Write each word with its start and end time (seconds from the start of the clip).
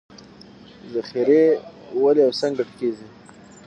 ذخیرې 0.93 1.43
ولې 2.01 2.21
او 2.25 2.31
څنګه 2.41 2.61
ډکېږي 2.67 3.07